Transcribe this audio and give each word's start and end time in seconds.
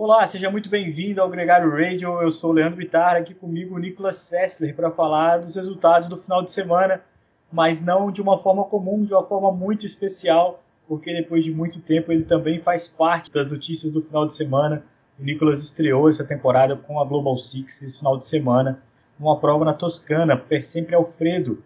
Olá, 0.00 0.24
seja 0.28 0.48
muito 0.48 0.70
bem-vindo 0.70 1.20
ao 1.20 1.28
Gregário 1.28 1.72
Radio. 1.72 2.22
Eu 2.22 2.30
sou 2.30 2.50
o 2.50 2.52
Leandro 2.52 2.76
Bittar, 2.76 3.16
aqui 3.16 3.34
comigo 3.34 3.74
o 3.74 3.78
Nicolas 3.80 4.14
Sessler 4.14 4.72
para 4.72 4.92
falar 4.92 5.38
dos 5.38 5.56
resultados 5.56 6.08
do 6.08 6.16
final 6.16 6.40
de 6.40 6.52
semana, 6.52 7.02
mas 7.50 7.84
não 7.84 8.12
de 8.12 8.22
uma 8.22 8.38
forma 8.38 8.62
comum, 8.62 9.04
de 9.04 9.12
uma 9.12 9.26
forma 9.26 9.50
muito 9.50 9.84
especial, 9.84 10.62
porque 10.86 11.12
depois 11.12 11.42
de 11.42 11.50
muito 11.50 11.80
tempo 11.80 12.12
ele 12.12 12.22
também 12.22 12.60
faz 12.60 12.86
parte 12.86 13.28
das 13.32 13.50
notícias 13.50 13.92
do 13.92 14.00
final 14.00 14.24
de 14.24 14.36
semana. 14.36 14.84
O 15.18 15.24
Nicolas 15.24 15.60
estreou 15.64 16.08
essa 16.08 16.24
temporada 16.24 16.76
com 16.76 17.00
a 17.00 17.04
Global 17.04 17.36
Six 17.36 17.82
esse 17.82 17.98
final 17.98 18.16
de 18.16 18.24
semana, 18.28 18.80
uma 19.18 19.40
prova 19.40 19.64
na 19.64 19.74
Toscana, 19.74 20.36
per 20.36 20.62
sempre 20.62 20.94
Alfredo. 20.94 21.60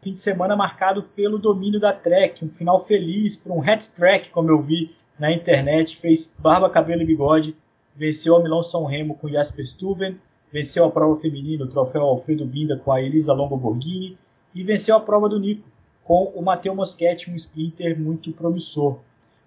Fim 0.00 0.14
de 0.14 0.22
semana 0.22 0.56
marcado 0.56 1.02
pelo 1.02 1.38
domínio 1.38 1.78
da 1.78 1.92
Trek, 1.92 2.42
um 2.42 2.48
final 2.48 2.86
feliz 2.86 3.36
para 3.36 3.52
um 3.52 3.60
hat 3.60 3.86
track, 3.94 4.30
como 4.30 4.50
eu 4.50 4.62
vi 4.62 4.96
na 5.18 5.30
internet, 5.30 5.98
fez 5.98 6.34
barba, 6.38 6.70
cabelo 6.70 7.02
e 7.02 7.06
bigode 7.06 7.54
venceu 7.96 8.36
a 8.36 8.42
Milão 8.42 8.62
São 8.62 8.84
Remo 8.84 9.14
com 9.14 9.28
Jasper 9.28 9.66
Stuyven, 9.66 10.16
venceu 10.52 10.84
a 10.84 10.90
prova 10.90 11.20
feminina, 11.20 11.64
o 11.64 11.68
troféu 11.68 12.02
Alfredo 12.02 12.44
Binda 12.44 12.76
com 12.76 12.92
a 12.92 13.02
Elisa 13.02 13.32
Longo 13.32 13.56
Borghini 13.56 14.16
e 14.54 14.62
venceu 14.62 14.96
a 14.96 15.00
prova 15.00 15.28
do 15.28 15.38
Nico 15.38 15.68
com 16.04 16.32
o 16.34 16.42
Matteo 16.42 16.74
Moschetti, 16.74 17.30
um 17.30 17.36
sprinter 17.36 17.98
muito 17.98 18.30
promissor. 18.32 18.98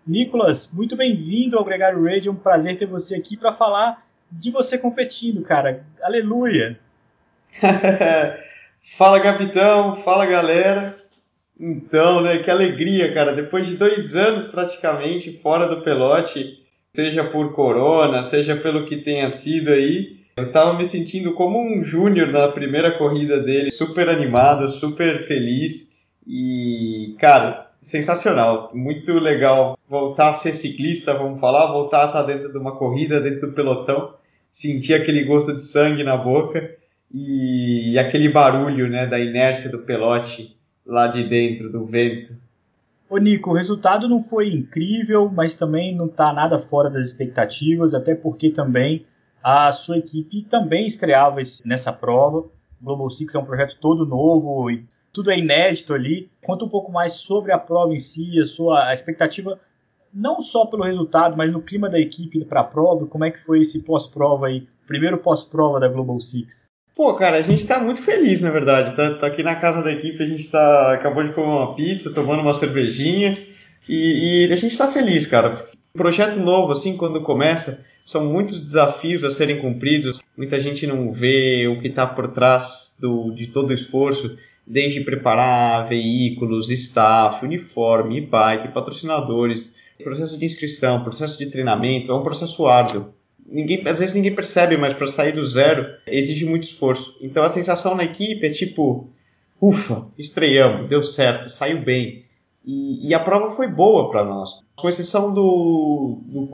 Nicolas, 0.06 0.70
muito 0.74 0.96
bem-vindo 0.96 1.58
ao 1.58 1.64
Gregário 1.64 2.04
Radio, 2.04 2.32
um 2.32 2.36
prazer 2.36 2.78
ter 2.78 2.86
você 2.86 3.16
aqui 3.16 3.38
para 3.38 3.54
falar 3.54 4.06
de 4.32 4.52
você 4.52 4.78
competindo, 4.78 5.42
cara. 5.42 5.86
Aleluia! 6.02 6.80
fala, 8.98 9.20
capitão, 9.22 10.02
fala, 10.04 10.26
galera. 10.26 11.00
Então, 11.60 12.22
né, 12.22 12.40
que 12.40 12.52
alegria, 12.52 13.14
cara. 13.14 13.36
Depois 13.36 13.66
de 13.68 13.78
dois 13.78 14.16
anos 14.16 14.48
praticamente 14.50 15.40
fora 15.42 15.68
do 15.68 15.82
pelote, 15.82 16.60
seja 17.00 17.24
por 17.24 17.54
corona, 17.54 18.24
seja 18.24 18.58
pelo 18.58 18.86
que 18.86 18.98
tenha 18.98 19.30
sido 19.30 19.70
aí, 19.70 20.18
eu 20.36 20.48
estava 20.48 20.78
me 20.78 20.86
sentindo 20.86 21.32
como 21.32 21.58
um 21.58 21.82
júnior 21.82 22.28
na 22.28 22.50
primeira 22.50 22.98
corrida 22.98 23.40
dele, 23.42 23.72
super 23.72 24.10
animado, 24.10 24.70
super 24.72 25.26
feliz 25.26 25.90
e, 26.28 27.16
cara, 27.18 27.72
sensacional, 27.82 28.72
muito 28.74 29.14
legal 29.14 29.78
voltar 29.88 30.32
a 30.32 30.34
ser 30.34 30.52
ciclista, 30.52 31.14
vamos 31.14 31.40
falar, 31.40 31.72
voltar 31.72 32.04
a 32.04 32.08
estar 32.08 32.24
dentro 32.24 32.52
de 32.52 32.58
uma 32.58 32.76
corrida, 32.76 33.22
dentro 33.22 33.48
do 33.48 33.54
pelotão, 33.54 34.16
sentir 34.52 34.94
aquele 34.94 35.24
gosto 35.24 35.54
de 35.54 35.62
sangue 35.62 36.04
na 36.04 36.18
boca 36.18 36.70
e, 37.14 37.94
e 37.94 37.98
aquele 37.98 38.28
barulho, 38.28 38.90
né, 38.90 39.08
da 39.08 39.18
inércia 39.18 39.70
do 39.70 39.80
pelote 39.80 40.54
lá 40.86 41.08
de 41.08 41.24
dentro, 41.30 41.72
do 41.72 41.86
vento. 41.86 42.34
Ô 43.10 43.18
Nico, 43.18 43.50
o 43.50 43.56
resultado 43.56 44.08
não 44.08 44.22
foi 44.22 44.54
incrível, 44.54 45.32
mas 45.32 45.58
também 45.58 45.96
não 45.96 46.06
está 46.06 46.32
nada 46.32 46.60
fora 46.60 46.92
das 46.92 47.08
expectativas, 47.08 47.96
até 47.96 48.14
porque 48.14 48.52
também 48.52 49.04
a 49.44 49.72
sua 49.72 49.98
equipe 49.98 50.44
também 50.44 50.86
estreava 50.86 51.42
nessa 51.66 51.92
prova. 51.92 52.38
O 52.38 52.52
Global 52.80 53.10
Six 53.10 53.34
é 53.34 53.40
um 53.40 53.46
projeto 53.46 53.80
todo 53.82 54.06
novo 54.06 54.70
e 54.70 54.88
tudo 55.12 55.32
é 55.32 55.40
inédito 55.40 55.92
ali. 55.92 56.30
Conta 56.44 56.66
um 56.66 56.70
pouco 56.70 56.92
mais 56.92 57.14
sobre 57.14 57.52
a 57.52 57.58
prova 57.58 57.96
em 57.96 58.00
si, 58.00 58.40
a 58.40 58.46
sua 58.46 58.94
expectativa, 58.94 59.60
não 60.14 60.40
só 60.44 60.68
pelo 60.68 60.84
resultado, 60.84 61.36
mas 61.36 61.52
no 61.52 61.64
clima 61.64 61.90
da 61.90 62.00
equipe 62.00 62.46
para 62.46 62.62
a 62.62 62.64
prova. 62.64 63.08
Como 63.08 63.26
é 63.26 63.32
que 63.32 63.44
foi 63.44 63.62
esse 63.62 63.82
pós-prova 63.82 64.46
aí, 64.46 64.68
primeiro 64.86 65.18
pós-prova 65.18 65.80
da 65.80 65.88
Global 65.88 66.22
Six? 66.22 66.70
Pô, 67.00 67.14
cara, 67.14 67.38
a 67.38 67.42
gente 67.42 67.66
tá 67.66 67.80
muito 67.80 68.04
feliz, 68.04 68.42
na 68.42 68.52
verdade. 68.52 68.94
Tá, 68.94 69.14
tá 69.14 69.28
aqui 69.28 69.42
na 69.42 69.56
casa 69.56 69.82
da 69.82 69.90
equipe, 69.90 70.22
a 70.22 70.26
gente 70.26 70.50
tá, 70.52 70.96
acabou 70.96 71.24
de 71.24 71.32
comer 71.32 71.48
uma 71.48 71.74
pizza, 71.74 72.14
tomando 72.14 72.42
uma 72.42 72.54
cervejinha 72.54 73.38
e, 73.88 74.48
e 74.50 74.52
a 74.52 74.56
gente 74.58 74.78
tá 74.78 74.92
feliz, 74.92 75.26
cara. 75.26 75.66
Projeto 75.94 76.38
novo, 76.38 76.74
assim, 76.74 76.98
quando 76.98 77.22
começa, 77.22 77.80
são 78.06 78.26
muitos 78.26 78.62
desafios 78.62 79.24
a 79.24 79.32
serem 79.32 79.62
cumpridos. 79.62 80.20
Muita 80.38 80.60
gente 80.60 80.86
não 80.86 81.14
vê 81.14 81.70
o 81.70 81.80
que 81.80 81.88
está 81.88 82.06
por 82.06 82.34
trás 82.34 82.68
do, 83.00 83.32
de 83.32 83.48
todo 83.48 83.70
o 83.70 83.74
esforço, 83.74 84.38
desde 84.68 85.00
preparar 85.00 85.88
veículos, 85.88 86.70
staff, 86.70 87.46
uniforme, 87.46 88.20
bike, 88.20 88.74
patrocinadores, 88.74 89.74
processo 90.04 90.38
de 90.38 90.46
inscrição, 90.46 91.02
processo 91.02 91.38
de 91.38 91.46
treinamento. 91.46 92.12
É 92.12 92.14
um 92.14 92.24
processo 92.24 92.68
árduo 92.68 93.14
ninguém, 93.52 93.88
às 93.88 94.00
vezes 94.00 94.16
ninguém 94.16 94.34
percebe, 94.34 94.78
mas 94.78 94.94
para 94.94 95.08
sair 95.08 95.34
do 95.34 95.46
zero 95.46 95.86
exige 96.08 96.46
muito 96.46 96.66
esforço. 96.66 97.16
Então 97.22 97.44
a 97.44 97.50
sensação 97.50 97.96
na 97.96 98.04
equipe 98.04 98.46
é 98.46 98.52
tipo, 98.52 99.10
ufa, 99.62 100.06
estreamos, 100.18 100.90
deu 100.90 101.04
certo, 101.04 101.50
saiu 101.50 101.82
bem. 101.82 102.24
E, 102.66 103.08
e 103.08 103.14
a 103.14 103.20
prova 103.20 103.56
foi 103.56 103.68
boa 103.68 104.10
para 104.12 104.24
nós. 104.24 104.50
Com 104.76 104.90
exceção 104.90 105.34
do, 105.34 106.20
do 106.26 106.48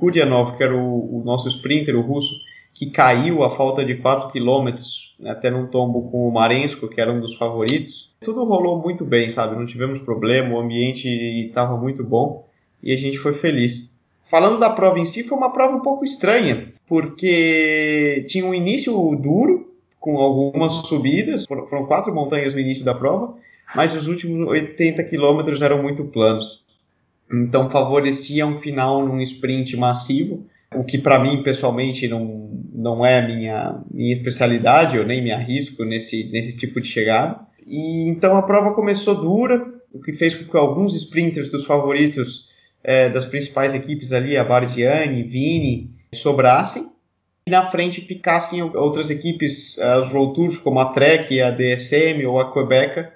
que 0.58 0.64
era 0.64 0.76
o, 0.76 1.20
o, 1.20 1.24
nosso 1.24 1.48
sprinter, 1.50 1.96
o 1.96 2.02
russo, 2.02 2.34
que 2.74 2.90
caiu 2.90 3.44
a 3.44 3.56
falta 3.56 3.84
de 3.84 3.96
4 3.96 4.32
km, 4.32 4.74
né, 5.20 5.32
até 5.32 5.50
num 5.50 5.68
tombo 5.68 6.10
com 6.10 6.28
o 6.28 6.32
Marensko, 6.32 6.88
que 6.88 7.00
era 7.00 7.12
um 7.12 7.20
dos 7.20 7.36
favoritos. 7.36 8.12
Tudo 8.22 8.44
rolou 8.44 8.82
muito 8.82 9.06
bem, 9.06 9.30
sabe? 9.30 9.56
Não 9.56 9.66
tivemos 9.66 10.00
problema, 10.00 10.56
o 10.56 10.60
ambiente 10.60 11.08
estava 11.48 11.78
muito 11.78 12.04
bom 12.04 12.48
e 12.82 12.92
a 12.92 12.98
gente 12.98 13.18
foi 13.18 13.36
feliz. 13.36 13.90
Falando 14.30 14.60
da 14.60 14.70
prova 14.70 15.00
em 15.00 15.06
si, 15.06 15.24
foi 15.24 15.38
uma 15.38 15.52
prova 15.52 15.76
um 15.76 15.82
pouco 15.82 16.04
estranha, 16.04 16.74
porque 16.88 18.26
tinha 18.28 18.46
um 18.46 18.54
início 18.54 18.94
duro, 19.16 19.74
com 20.00 20.18
algumas 20.18 20.74
subidas, 20.88 21.46
foram 21.46 21.86
quatro 21.86 22.14
montanhas 22.14 22.54
no 22.54 22.60
início 22.60 22.86
da 22.86 22.94
prova, 22.94 23.36
mas 23.76 23.96
os 23.96 24.08
últimos 24.08 24.48
80 24.48 25.04
quilômetros 25.06 25.62
eram 25.62 25.82
muito 25.82 26.06
planos. 26.06 26.64
Então 27.32 27.70
favorecia 27.72 28.46
um 28.46 28.60
final 28.60 29.06
num 29.06 29.20
sprint 29.22 29.76
massivo, 29.76 30.46
o 30.76 30.84
que 30.84 30.98
para 30.98 31.20
mim 31.20 31.42
pessoalmente 31.42 32.08
não, 32.08 32.50
não 32.74 33.06
é 33.06 33.26
minha, 33.26 33.82
minha 33.92 34.16
especialidade, 34.16 34.96
eu 34.96 35.06
nem 35.06 35.24
me 35.24 35.32
arrisco 35.32 35.84
nesse, 35.84 36.26
nesse 36.26 36.56
tipo 36.56 36.80
de 36.80 36.88
chegada. 36.88 37.40
E 37.66 38.08
então 38.08 38.38
a 38.38 38.44
prova 38.44 38.74
começou 38.76 39.16
dura, 39.16 39.66
o 39.92 40.00
que 40.00 40.14
fez 40.14 40.36
com 40.36 40.52
que 40.52 40.58
alguns 40.58 40.96
sprinters 40.96 41.50
dos 41.50 41.66
favoritos 41.66 42.46
é, 42.84 43.10
das 43.10 43.26
principais 43.26 43.74
equipes 43.74 44.12
ali, 44.12 44.38
a 44.38 44.44
Bardiani, 44.44 45.24
Vini, 45.24 45.95
sobrassem. 46.16 46.92
E 47.48 47.52
na 47.52 47.68
frente 47.68 48.02
ficassem 48.02 48.64
outras 48.64 49.12
equipes, 49.12 49.78
é, 49.78 50.00
os 50.00 50.10
Road 50.10 50.34
Tours, 50.34 50.58
como 50.58 50.80
a 50.80 50.94
Trek, 50.94 51.40
a 51.40 51.52
DSM 51.52 52.26
ou 52.26 52.40
a 52.40 52.52
Quebec, 52.52 53.08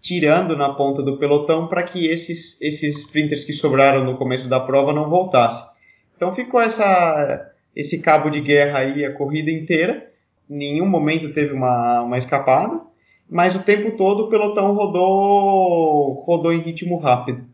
tirando 0.00 0.56
na 0.56 0.72
ponta 0.72 1.02
do 1.02 1.18
pelotão 1.18 1.66
para 1.66 1.82
que 1.82 2.06
esses, 2.06 2.60
esses 2.62 2.98
sprinters 2.98 3.44
que 3.44 3.52
sobraram 3.52 4.04
no 4.04 4.16
começo 4.16 4.48
da 4.48 4.60
prova 4.60 4.92
não 4.92 5.10
voltassem. 5.10 5.64
Então 6.16 6.34
ficou 6.34 6.60
essa, 6.60 7.50
esse 7.74 7.98
cabo 7.98 8.30
de 8.30 8.40
guerra 8.40 8.80
aí 8.80 9.04
a 9.04 9.12
corrida 9.12 9.50
inteira. 9.50 10.10
Em 10.48 10.56
nenhum 10.56 10.86
momento 10.86 11.32
teve 11.32 11.52
uma, 11.52 12.02
uma 12.02 12.18
escapada, 12.18 12.80
mas 13.28 13.54
o 13.54 13.62
tempo 13.62 13.96
todo 13.96 14.24
o 14.24 14.28
pelotão 14.30 14.74
rodou, 14.74 16.22
rodou 16.26 16.52
em 16.52 16.60
ritmo 16.60 16.98
rápido. 16.98 17.53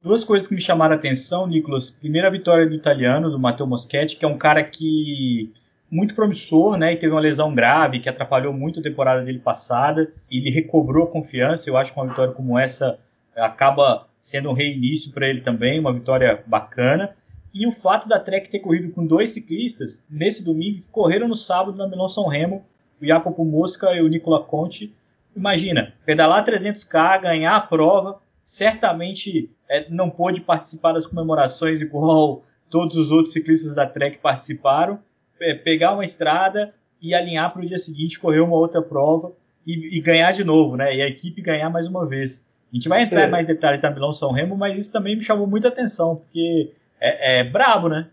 Duas 0.00 0.22
coisas 0.22 0.46
que 0.46 0.54
me 0.54 0.60
chamaram 0.60 0.94
a 0.94 0.96
atenção, 0.96 1.44
Nicolas. 1.48 1.90
Primeira, 1.90 2.30
vitória 2.30 2.68
do 2.68 2.74
italiano, 2.74 3.30
do 3.30 3.38
Matteo 3.38 3.66
Moschetti, 3.66 4.16
que 4.16 4.24
é 4.24 4.28
um 4.28 4.38
cara 4.38 4.62
que 4.62 5.52
muito 5.90 6.14
promissor, 6.14 6.76
né? 6.76 6.92
E 6.92 6.96
teve 6.96 7.12
uma 7.12 7.20
lesão 7.20 7.52
grave 7.52 7.98
que 7.98 8.08
atrapalhou 8.08 8.52
muito 8.52 8.78
a 8.78 8.82
temporada 8.82 9.24
dele 9.24 9.40
passada. 9.40 10.12
Ele 10.30 10.50
recobrou 10.50 11.08
a 11.08 11.10
confiança. 11.10 11.68
Eu 11.68 11.76
acho 11.76 11.92
que 11.92 11.98
uma 11.98 12.06
vitória 12.06 12.32
como 12.32 12.56
essa 12.56 12.96
acaba 13.36 14.06
sendo 14.20 14.50
um 14.50 14.52
reinício 14.52 15.10
para 15.10 15.28
ele 15.28 15.40
também, 15.40 15.80
uma 15.80 15.92
vitória 15.92 16.44
bacana. 16.46 17.16
E 17.52 17.66
o 17.66 17.72
fato 17.72 18.08
da 18.08 18.20
Trek 18.20 18.50
ter 18.50 18.60
corrido 18.60 18.92
com 18.92 19.04
dois 19.04 19.32
ciclistas 19.32 20.04
nesse 20.08 20.44
domingo 20.44 20.78
que 20.78 20.88
correram 20.92 21.26
no 21.26 21.36
sábado 21.36 21.76
na 21.76 21.88
Milão 21.88 22.08
São 22.08 22.28
Remo, 22.28 22.64
o 23.02 23.06
Jacopo 23.06 23.44
Mosca 23.44 23.92
e 23.94 24.00
o 24.00 24.06
Nicola 24.06 24.44
Conte. 24.44 24.94
Imagina, 25.34 25.92
pedalar 26.06 26.46
300k, 26.46 27.20
ganhar 27.20 27.56
a 27.56 27.60
prova, 27.60 28.20
certamente 28.48 29.50
é, 29.68 29.90
não 29.90 30.08
pôde 30.08 30.40
participar 30.40 30.92
das 30.92 31.06
comemorações 31.06 31.82
igual 31.82 32.42
todos 32.70 32.96
os 32.96 33.10
outros 33.10 33.34
ciclistas 33.34 33.74
da 33.74 33.86
Trek 33.86 34.16
participaram, 34.22 34.98
é, 35.38 35.52
pegar 35.52 35.92
uma 35.92 36.02
estrada 36.02 36.74
e 36.98 37.14
alinhar 37.14 37.52
para 37.52 37.60
o 37.60 37.66
dia 37.66 37.76
seguinte 37.76 38.18
correr 38.18 38.40
uma 38.40 38.56
outra 38.56 38.80
prova 38.80 39.32
e, 39.66 39.98
e, 39.98 40.00
ganhar 40.00 40.32
de 40.32 40.44
novo, 40.44 40.78
né? 40.78 40.96
E 40.96 41.02
a 41.02 41.06
equipe 41.06 41.42
ganhar 41.42 41.68
mais 41.68 41.86
uma 41.86 42.06
vez. 42.06 42.42
A 42.72 42.74
gente 42.74 42.88
vai 42.88 43.02
entrar 43.02 43.24
é. 43.24 43.26
em 43.26 43.30
mais 43.30 43.46
detalhes 43.46 43.82
da 43.82 43.90
Milão 43.90 44.14
São 44.14 44.32
Remo, 44.32 44.56
mas 44.56 44.78
isso 44.78 44.90
também 44.90 45.14
me 45.14 45.22
chamou 45.22 45.46
muita 45.46 45.68
atenção, 45.68 46.16
porque 46.16 46.72
é, 46.98 47.40
é 47.40 47.44
brabo, 47.44 47.90
né? 47.90 48.08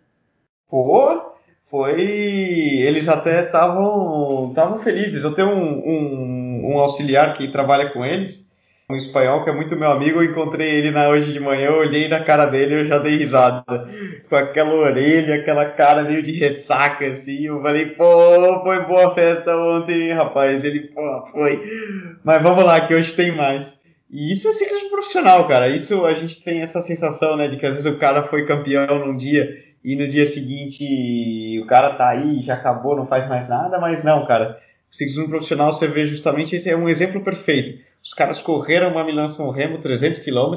Pô, 0.69 1.33
foi. 1.68 2.01
Eles 2.01 3.07
até 3.07 3.45
estavam 3.45 4.81
felizes. 4.83 5.24
Eu 5.24 5.33
tenho 5.33 5.48
um, 5.48 5.80
um, 5.80 6.74
um 6.74 6.80
auxiliar 6.80 7.38
que 7.38 7.48
trabalha 7.54 7.89
com 7.92 8.06
eles 8.06 8.44
um 8.90 8.96
espanhol 8.98 9.44
que 9.44 9.50
é 9.50 9.54
muito 9.54 9.76
meu 9.76 9.90
amigo, 9.90 10.20
eu 10.20 10.30
encontrei 10.30 10.70
ele 10.70 10.92
na 10.92 11.10
hoje 11.10 11.34
de 11.34 11.40
manhã, 11.40 11.70
eu 11.70 11.78
olhei 11.78 12.08
na 12.08 12.24
cara 12.24 12.46
dele 12.46 12.76
e 12.76 12.80
eu 12.82 12.86
já 12.86 13.00
dei 13.00 13.18
risada. 13.18 13.64
Com 14.30 14.36
aquela 14.36 14.74
orelha, 14.74 15.36
aquela 15.36 15.66
cara 15.66 16.04
meio 16.04 16.22
de 16.22 16.32
ressaca, 16.34 17.08
assim, 17.08 17.48
eu 17.48 17.62
falei, 17.62 17.88
pô, 17.88 18.62
foi 18.64 18.86
boa 18.86 19.16
festa 19.16 19.56
ontem, 19.58 20.14
rapaz. 20.14 20.64
Ele, 20.64 20.82
pô, 20.82 21.28
foi. 21.32 21.60
Mas 22.24 22.44
vamos 22.44 22.64
lá, 22.64 22.82
que 22.82 22.94
hoje 22.94 23.16
tem 23.16 23.36
mais. 23.36 23.76
E 24.10 24.32
isso 24.32 24.48
é 24.48 24.54
ciclismo 24.54 24.92
profissional, 24.92 25.48
cara. 25.48 25.68
Isso 25.68 26.06
a 26.06 26.14
gente 26.14 26.44
tem 26.44 26.62
essa 26.62 26.80
sensação, 26.82 27.36
né, 27.36 27.48
de 27.48 27.58
que 27.58 27.66
às 27.66 27.74
vezes 27.74 27.92
o 27.92 27.98
cara 27.98 28.28
foi 28.28 28.46
campeão 28.46 29.00
num 29.00 29.18
dia 29.18 29.64
e 29.84 29.96
no 29.96 30.08
dia 30.08 30.28
seguinte 30.28 31.60
o 31.60 31.66
cara 31.66 31.96
tá 31.96 32.10
aí, 32.10 32.42
já 32.44 32.54
acabou, 32.54 32.96
não 32.96 33.08
faz 33.08 33.28
mais 33.28 33.50
nada, 33.50 33.80
mas 33.80 34.04
não, 34.04 34.28
cara. 34.28 34.60
O 34.92 34.96
ciclismo 34.96 35.28
profissional 35.28 35.74
você 35.74 35.88
vê 35.88 36.06
justamente 36.06 36.56
esse 36.56 36.70
é 36.70 36.78
um 36.78 36.88
exemplo 36.88 37.24
perfeito. 37.24 37.80
Os 38.06 38.13
caras 38.13 38.40
correram 38.40 38.92
uma 38.92 39.04
Milão 39.04 39.28
São 39.28 39.50
Remo 39.50 39.80
300 39.80 40.19
km, 40.19 40.54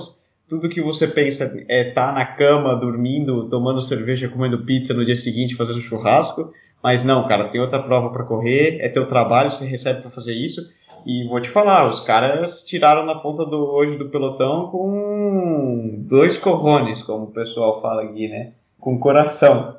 tudo 0.48 0.68
que 0.68 0.82
você 0.82 1.08
pensa 1.08 1.50
é 1.66 1.88
estar 1.88 2.08
tá 2.08 2.12
na 2.12 2.24
cama, 2.24 2.76
dormindo, 2.76 3.48
tomando 3.48 3.80
cerveja, 3.80 4.28
comendo 4.28 4.64
pizza 4.64 4.92
no 4.92 5.04
dia 5.04 5.16
seguinte, 5.16 5.56
fazendo 5.56 5.80
churrasco, 5.80 6.52
mas 6.82 7.02
não, 7.02 7.26
cara, 7.26 7.48
tem 7.48 7.60
outra 7.60 7.82
prova 7.82 8.10
para 8.10 8.24
correr, 8.24 8.78
é 8.80 8.88
teu 8.88 9.06
trabalho, 9.06 9.50
você 9.50 9.64
recebe 9.64 10.02
para 10.02 10.10
fazer 10.10 10.34
isso. 10.34 10.60
E 11.06 11.26
vou 11.26 11.40
te 11.40 11.48
falar, 11.48 11.88
os 11.88 12.00
caras 12.00 12.62
tiraram 12.64 13.06
na 13.06 13.14
ponta 13.14 13.46
do 13.46 13.56
hoje 13.56 13.96
do 13.96 14.10
pelotão 14.10 14.68
com 14.70 15.94
dois 16.00 16.36
corrones, 16.36 17.02
como 17.02 17.24
o 17.24 17.32
pessoal 17.32 17.80
fala 17.80 18.02
aqui, 18.02 18.28
né? 18.28 18.52
Com 18.78 18.98
coração. 18.98 19.76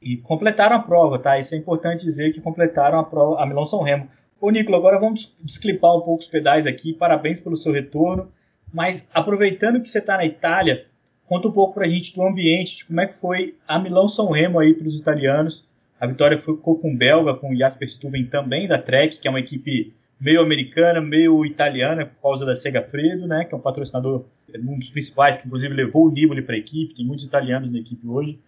E 0.00 0.16
completaram 0.16 0.76
a 0.76 0.80
prova, 0.80 1.18
tá? 1.18 1.38
Isso 1.38 1.54
é 1.54 1.58
importante 1.58 2.04
dizer 2.04 2.32
que 2.32 2.40
completaram 2.40 2.98
a 2.98 3.04
prova, 3.04 3.40
a 3.40 3.46
Milão 3.46 3.64
São 3.64 3.82
Remo. 3.82 4.08
Ô, 4.42 4.50
Nicola, 4.50 4.76
agora 4.76 4.98
vamos 4.98 5.32
desclipar 5.40 5.96
um 5.96 6.00
pouco 6.00 6.20
os 6.20 6.26
pedais 6.26 6.66
aqui. 6.66 6.92
Parabéns 6.92 7.40
pelo 7.40 7.56
seu 7.56 7.72
retorno. 7.72 8.28
Mas 8.74 9.08
aproveitando 9.14 9.80
que 9.80 9.88
você 9.88 10.00
está 10.00 10.16
na 10.16 10.26
Itália, 10.26 10.84
conta 11.28 11.46
um 11.46 11.52
pouco 11.52 11.74
para 11.74 11.86
a 11.86 11.88
gente 11.88 12.12
do 12.12 12.24
ambiente, 12.24 12.78
de 12.78 12.84
como 12.86 13.00
é 13.00 13.06
que 13.06 13.20
foi 13.20 13.54
a 13.68 13.78
Milão 13.78 14.08
São 14.08 14.32
Remo 14.32 14.58
aí 14.58 14.74
para 14.74 14.88
os 14.88 14.98
italianos. 14.98 15.64
A 16.00 16.08
vitória 16.08 16.36
ficou 16.36 16.76
com 16.76 16.92
o 16.92 16.96
belga, 16.96 17.34
com 17.34 17.52
o 17.52 17.56
Jasper 17.56 17.88
Stuyven 17.88 18.26
também 18.26 18.66
da 18.66 18.78
Trek, 18.78 19.20
que 19.20 19.28
é 19.28 19.30
uma 19.30 19.38
equipe 19.38 19.94
meio 20.18 20.40
americana, 20.40 21.00
meio 21.00 21.46
italiana, 21.46 22.06
por 22.06 22.20
causa 22.22 22.44
da 22.44 22.56
Segafredo, 22.56 23.28
né, 23.28 23.44
que 23.44 23.54
é 23.54 23.56
um 23.56 23.60
patrocinador, 23.60 24.24
um 24.56 24.76
dos 24.76 24.90
principais, 24.90 25.36
que 25.36 25.46
inclusive 25.46 25.72
levou 25.72 26.08
o 26.08 26.10
Nibali 26.10 26.42
para 26.42 26.56
a 26.56 26.58
equipe, 26.58 26.96
tem 26.96 27.06
muitos 27.06 27.24
italianos 27.24 27.70
na 27.70 27.78
equipe 27.78 28.04
hoje. 28.08 28.40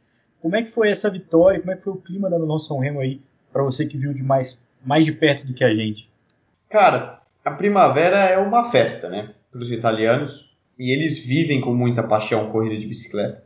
Como 0.43 0.57
é 0.57 0.63
que 0.65 0.73
foi 0.73 0.89
essa 0.91 1.09
vitória? 1.09 1.61
Como 1.61 1.71
é 1.71 1.77
que 1.77 1.85
foi 1.85 1.93
o 1.93 1.99
clima 1.99 2.29
da 2.29 2.37
Milão 2.37 2.59
São 2.59 2.81
Remo 2.81 2.99
aí, 2.99 3.21
para 3.53 3.63
você 3.63 3.87
que 3.87 3.97
viu 3.97 4.13
de 4.13 4.25
mais, 4.25 4.61
mais 4.85 5.05
de 5.05 5.13
perto 5.13 5.47
do 5.47 5.55
que 5.55 5.65
a 5.65 5.75
gente? 5.75 6.09
Cara, 6.71 7.21
a 7.45 7.51
primavera 7.51 8.19
é 8.29 8.39
uma 8.39 8.71
festa, 8.71 9.09
né, 9.09 9.31
para 9.51 9.61
os 9.61 9.71
italianos, 9.71 10.45
e 10.79 10.91
eles 10.91 11.25
vivem 11.25 11.61
com 11.61 11.75
muita 11.75 12.03
paixão 12.03 12.51
corrida 12.51 12.77
de 12.77 12.87
bicicleta. 12.87 13.43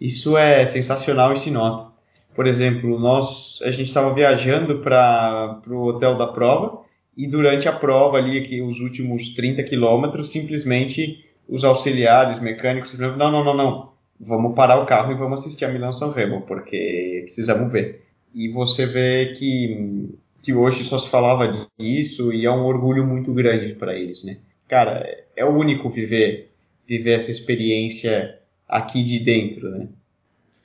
Isso 0.00 0.36
é 0.36 0.64
sensacional 0.66 1.32
e 1.32 1.38
se 1.38 1.50
nota. 1.50 1.90
Por 2.34 2.46
exemplo, 2.46 2.98
nós 2.98 3.58
a 3.62 3.70
gente 3.70 3.88
estava 3.88 4.14
viajando 4.14 4.78
para 4.78 5.60
o 5.66 5.86
hotel 5.86 6.16
da 6.16 6.28
prova 6.28 6.82
e 7.16 7.26
durante 7.26 7.68
a 7.68 7.72
prova 7.72 8.18
ali, 8.18 8.62
os 8.62 8.78
últimos 8.78 9.34
30 9.34 9.64
quilômetros, 9.64 10.30
simplesmente 10.30 11.24
os 11.48 11.64
auxiliares 11.64 12.40
mecânicos 12.40 12.96
não, 12.96 13.16
não, 13.16 13.42
não, 13.42 13.56
não, 13.56 13.92
vamos 14.20 14.54
parar 14.54 14.80
o 14.80 14.86
carro 14.86 15.10
e 15.10 15.16
vamos 15.16 15.40
assistir 15.40 15.64
a 15.64 15.72
Milão 15.72 15.90
São 15.90 16.12
Remo, 16.12 16.42
porque 16.42 17.22
precisamos 17.24 17.72
ver. 17.72 18.04
E 18.32 18.48
você 18.48 18.86
vê 18.86 19.34
que, 19.36 20.14
que 20.42 20.52
hoje 20.54 20.84
só 20.84 20.98
se 20.98 21.08
falava 21.08 21.68
disso 21.78 22.32
e 22.32 22.46
é 22.46 22.50
um 22.50 22.64
orgulho 22.64 23.06
muito 23.06 23.32
grande 23.32 23.74
para 23.74 23.94
eles, 23.94 24.24
né? 24.24 24.38
Cara, 24.68 25.06
é 25.36 25.44
único 25.44 25.90
viver, 25.90 26.50
viver 26.86 27.14
essa 27.14 27.30
experiência 27.30 28.38
aqui 28.68 29.02
de 29.02 29.18
dentro, 29.18 29.70
né? 29.70 29.88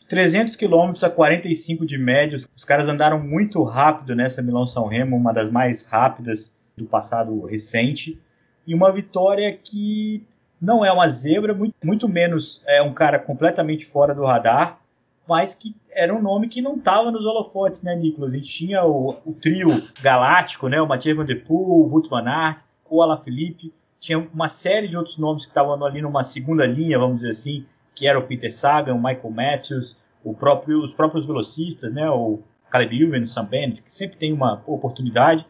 300 0.07 0.55
km 0.55 0.93
a 1.01 1.09
45 1.09 1.85
de 1.85 1.97
média. 1.97 2.37
Os 2.55 2.65
caras 2.65 2.87
andaram 2.87 3.19
muito 3.19 3.63
rápido 3.63 4.15
nessa 4.15 4.41
Milão 4.41 4.65
São 4.65 4.85
Remo, 4.85 5.15
uma 5.15 5.33
das 5.33 5.49
mais 5.49 5.85
rápidas 5.85 6.55
do 6.77 6.85
passado 6.85 7.43
recente. 7.45 8.19
E 8.67 8.75
uma 8.75 8.91
vitória 8.91 9.51
que 9.51 10.23
não 10.61 10.85
é 10.85 10.91
uma 10.91 11.09
zebra, 11.09 11.53
muito, 11.53 11.75
muito 11.83 12.07
menos 12.07 12.61
é 12.67 12.81
um 12.81 12.93
cara 12.93 13.19
completamente 13.19 13.85
fora 13.85 14.13
do 14.13 14.23
radar, 14.23 14.79
mas 15.27 15.55
que 15.55 15.75
era 15.91 16.13
um 16.13 16.21
nome 16.21 16.47
que 16.47 16.61
não 16.61 16.75
estava 16.75 17.11
nos 17.11 17.25
holofotes, 17.25 17.81
né, 17.81 17.95
Nicolas? 17.95 18.33
A 18.33 18.37
gente 18.37 18.49
tinha 18.49 18.83
o, 18.83 19.15
o 19.25 19.33
trio 19.33 19.69
galáctico, 20.01 20.67
né, 20.67 20.81
o 20.81 20.87
Mathieu 20.87 21.15
Van 21.15 21.25
Der 21.25 21.43
Poel, 21.45 21.69
o 21.69 21.89
Wout 21.89 22.09
van 22.09 22.27
Aert, 22.27 22.59
o 22.89 23.01
Alaphilippe, 23.01 23.73
tinha 23.99 24.19
uma 24.33 24.49
série 24.49 24.87
de 24.87 24.97
outros 24.97 25.17
nomes 25.17 25.45
que 25.45 25.51
estavam 25.51 25.81
ali 25.83 26.01
numa 26.01 26.23
segunda 26.23 26.65
linha, 26.65 26.99
vamos 26.99 27.17
dizer 27.17 27.29
assim, 27.29 27.65
que 27.95 28.05
era 28.05 28.19
o 28.19 28.23
Peter 28.23 28.53
Sagan, 28.53 28.95
o 28.95 28.97
Michael 28.97 29.31
Matthews, 29.31 29.97
próprio, 30.37 30.83
os 30.83 30.93
próprios 30.93 31.25
velocistas, 31.25 31.93
né, 31.93 32.09
o 32.09 32.39
Caleb 32.69 33.01
Ewan, 33.01 33.21
o 33.21 33.27
Sam 33.27 33.45
Bennett, 33.45 33.81
que 33.81 33.93
sempre 33.93 34.17
tem 34.17 34.33
uma 34.33 34.61
oportunidade. 34.65 35.45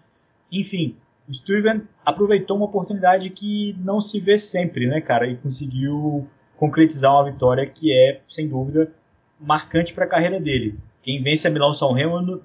Enfim, 0.51 0.95
o 1.27 1.33
Stuyven 1.33 1.83
aproveitou 2.05 2.57
uma 2.57 2.65
oportunidade 2.65 3.29
que 3.29 3.75
não 3.79 4.01
se 4.01 4.19
vê 4.19 4.37
sempre, 4.37 4.87
né, 4.87 5.01
cara, 5.01 5.27
e 5.27 5.35
conseguiu 5.37 6.27
concretizar 6.57 7.13
uma 7.13 7.31
vitória 7.31 7.65
que 7.65 7.91
é, 7.91 8.21
sem 8.27 8.47
dúvida, 8.47 8.91
marcante 9.43 9.93
para 9.93 10.05
a 10.05 10.07
carreira 10.07 10.39
dele. 10.39 10.75
Quem 11.01 11.21
vence 11.21 11.47
a 11.47 11.51
Milão 11.51 11.73
São 11.73 11.91
Remo 11.91 12.41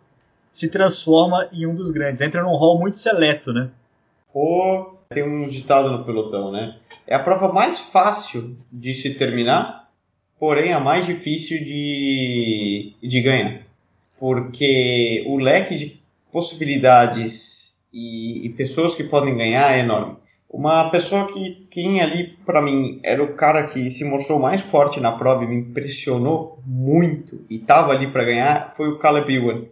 se 0.50 0.70
transforma 0.70 1.48
em 1.52 1.66
um 1.66 1.74
dos 1.74 1.90
grandes, 1.90 2.20
entra 2.20 2.42
num 2.42 2.56
hall 2.56 2.78
muito 2.78 2.98
seleto, 2.98 3.52
né? 3.52 3.70
Tem 5.08 5.22
um 5.22 5.48
ditado 5.48 5.90
no 5.90 6.04
pelotão, 6.04 6.52
né? 6.52 6.76
É 7.06 7.14
a 7.14 7.18
prova 7.20 7.52
mais 7.52 7.78
fácil 7.92 8.56
de 8.70 8.92
se 8.92 9.14
terminar, 9.14 9.88
porém 10.38 10.72
a 10.72 10.80
mais 10.80 11.06
difícil 11.06 11.58
de, 11.58 12.92
de 13.02 13.22
ganhar. 13.22 13.62
Porque 14.18 15.24
o 15.26 15.38
leque 15.38 15.78
de 15.78 16.00
possibilidades 16.32 17.72
e, 17.92 18.46
e 18.46 18.48
pessoas 18.50 18.94
que 18.94 19.04
podem 19.04 19.36
ganhar 19.36 19.72
é 19.74 19.80
enorme. 19.80 20.16
Uma 20.50 20.88
pessoa 20.90 21.30
que 21.30 21.66
quem 21.70 22.00
ali 22.00 22.38
para 22.46 22.62
mim 22.62 23.00
era 23.02 23.22
o 23.22 23.34
cara 23.34 23.66
que 23.66 23.90
se 23.90 24.02
mostrou 24.02 24.38
mais 24.38 24.62
forte 24.62 24.98
na 24.98 25.12
prova 25.12 25.44
e 25.44 25.46
me 25.46 25.56
impressionou 25.56 26.58
muito 26.66 27.44
e 27.50 27.56
estava 27.56 27.92
ali 27.92 28.10
para 28.10 28.24
ganhar 28.24 28.72
foi 28.74 28.88
o 28.88 28.98
Caleb 28.98 29.30
Ewan, 29.30 29.64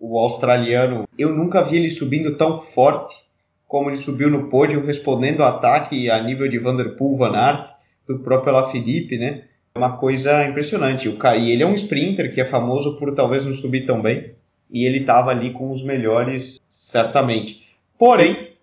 o 0.00 0.18
australiano. 0.18 1.08
Eu 1.16 1.32
nunca 1.32 1.62
vi 1.62 1.76
ele 1.76 1.90
subindo 1.90 2.36
tão 2.36 2.62
forte 2.74 3.14
como 3.68 3.88
ele 3.88 3.98
subiu 3.98 4.28
no 4.28 4.48
pódio 4.48 4.84
respondendo 4.84 5.42
ataque 5.42 6.10
a 6.10 6.22
nível 6.22 6.48
de 6.48 6.58
Vanderpool, 6.58 7.16
Van 7.16 7.36
Aert, 7.36 7.70
do 8.06 8.18
próprio 8.18 8.54
Alaphilippe, 8.54 9.18
né? 9.18 9.44
É 9.74 9.78
uma 9.78 9.96
coisa 9.96 10.44
impressionante. 10.44 11.08
O 11.08 11.18
e 11.36 11.50
ele 11.50 11.62
é 11.62 11.66
um 11.66 11.74
sprinter 11.74 12.32
que 12.34 12.40
é 12.40 12.44
famoso 12.46 12.96
por 12.96 13.14
talvez 13.14 13.44
não 13.44 13.54
subir 13.54 13.84
tão 13.84 14.00
bem, 14.00 14.32
e 14.70 14.84
ele 14.86 14.98
estava 14.98 15.30
ali 15.30 15.52
com 15.52 15.70
os 15.70 15.82
melhores, 15.82 16.60
certamente. 16.68 17.64
Porém, 17.98 18.55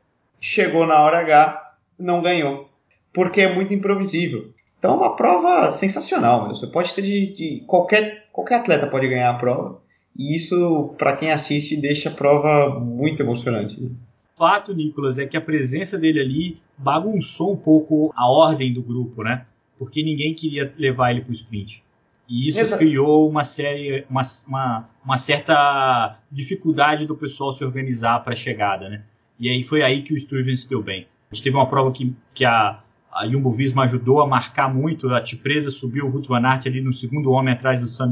chegou 0.43 0.85
na 0.85 1.01
hora 1.01 1.19
H, 1.19 1.75
não 1.97 2.21
ganhou, 2.21 2.69
porque 3.13 3.39
é 3.39 3.55
muito 3.55 3.73
imprevisível. 3.73 4.51
Então 4.77 4.91
é 4.91 4.97
uma 4.97 5.15
prova 5.15 5.71
sensacional. 5.71 6.47
Meu. 6.47 6.55
Você 6.55 6.67
pode 6.67 6.93
ter 6.93 7.01
de, 7.01 7.33
de, 7.33 7.63
qualquer 7.65 8.25
qualquer 8.33 8.55
atleta 8.55 8.87
pode 8.87 9.07
ganhar 9.07 9.29
a 9.29 9.35
prova, 9.35 9.79
e 10.17 10.35
isso 10.35 10.93
para 10.97 11.15
quem 11.15 11.31
assiste 11.31 11.79
deixa 11.79 12.09
a 12.09 12.13
prova 12.13 12.77
muito 12.77 13.21
emocionante. 13.21 13.79
Né? 13.79 13.91
fato, 14.35 14.73
Nicolas, 14.73 15.17
é 15.17 15.25
que 15.25 15.37
a 15.37 15.41
presença 15.41 15.97
dele 15.97 16.19
ali 16.19 16.57
bagunçou 16.77 17.53
um 17.53 17.55
pouco 17.55 18.11
a 18.15 18.29
ordem 18.29 18.73
do 18.73 18.81
grupo, 18.81 19.23
né? 19.23 19.45
Porque 19.77 20.03
ninguém 20.03 20.33
queria 20.33 20.73
levar 20.77 21.11
ele 21.11 21.21
para 21.21 21.31
o 21.31 21.33
sprint. 21.33 21.81
E 22.27 22.49
isso 22.49 22.59
Exato. 22.59 22.79
criou 22.79 23.29
uma 23.29 23.43
série, 23.43 24.05
uma, 24.09 24.21
uma, 24.47 24.89
uma, 25.05 25.17
certa 25.17 26.19
dificuldade 26.31 27.05
do 27.05 27.15
pessoal 27.15 27.53
se 27.53 27.63
organizar 27.63 28.23
para 28.23 28.33
a 28.33 28.37
chegada, 28.37 28.89
né? 28.89 29.03
E 29.43 29.49
aí 29.49 29.61
foi 29.61 29.81
aí 29.83 30.01
que 30.01 30.13
o 30.13 30.17
Stuyven 30.17 30.55
se 30.55 30.69
deu 30.69 30.81
bem. 30.81 31.05
A 31.29 31.35
gente 31.35 31.43
teve 31.43 31.57
uma 31.57 31.65
prova 31.65 31.91
que, 31.91 32.15
que 32.33 32.45
a, 32.45 32.79
a 33.11 33.27
Jumbo 33.27 33.51
Visma 33.51 33.83
ajudou 33.83 34.21
a 34.21 34.25
marcar 34.25 34.73
muito, 34.73 35.09
a 35.09 35.19
Tipresa 35.19 35.69
subiu 35.69 36.05
o 36.05 36.09
Ruth 36.09 36.27
Van 36.27 36.45
Aert 36.45 36.65
ali 36.65 36.79
no 36.79 36.93
segundo 36.93 37.29
homem 37.29 37.53
atrás 37.53 37.77
do 37.77 37.85
San 37.85 38.09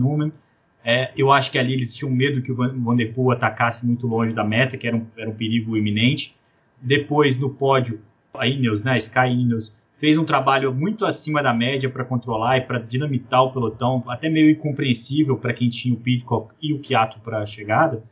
é, 0.83 1.13
eu 1.15 1.31
acho 1.31 1.49
que 1.49 1.57
ali 1.57 1.71
eles 1.71 1.95
tinham 1.95 2.11
medo 2.11 2.41
que 2.41 2.51
o 2.51 2.55
Van 2.55 2.95
Der 2.97 3.13
Poel 3.13 3.31
atacasse 3.31 3.85
muito 3.85 4.07
longe 4.07 4.33
da 4.33 4.43
meta, 4.43 4.75
que 4.75 4.85
era 4.85 4.97
um, 4.97 5.05
era 5.15 5.29
um 5.29 5.33
perigo 5.33 5.77
iminente. 5.77 6.35
Depois, 6.81 7.37
no 7.37 7.49
pódio, 7.49 8.01
a 8.35 8.45
Ineos, 8.45 8.83
né, 8.83 8.91
a 8.91 8.97
Sky 8.97 9.29
Ineos, 9.29 9.73
fez 9.99 10.17
um 10.17 10.25
trabalho 10.25 10.73
muito 10.73 11.05
acima 11.05 11.41
da 11.41 11.53
média 11.53 11.89
para 11.89 12.03
controlar 12.03 12.57
e 12.57 12.61
para 12.61 12.79
dinamitar 12.79 13.41
o 13.41 13.53
pelotão, 13.53 14.03
até 14.07 14.27
meio 14.27 14.49
incompreensível 14.49 15.37
para 15.37 15.53
quem 15.53 15.69
tinha 15.69 15.93
o 15.93 15.97
Pidcock 15.97 16.53
e 16.61 16.73
o 16.73 16.79
Kiato 16.79 17.21
para 17.21 17.39
a 17.39 17.45
chegada, 17.45 18.03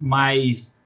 mas 0.00 0.82